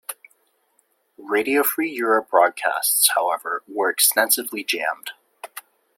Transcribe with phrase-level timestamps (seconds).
[1.19, 5.11] Radio Free Europe broadcasts, however, were extensively jammed.